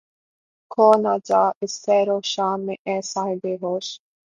[0.71, 3.85] کھو نہ جا اس سحر و شام میں اے صاحب ہوش